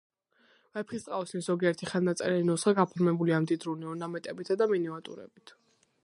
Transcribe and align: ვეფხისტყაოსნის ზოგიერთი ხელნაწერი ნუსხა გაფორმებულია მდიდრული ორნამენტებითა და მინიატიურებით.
ვეფხისტყაოსნის 0.77 1.49
ზოგიერთი 1.49 1.89
ხელნაწერი 1.91 2.39
ნუსხა 2.47 2.73
გაფორმებულია 2.79 3.41
მდიდრული 3.43 3.87
ორნამენტებითა 3.91 4.57
და 4.63 4.69
მინიატიურებით. 4.73 5.55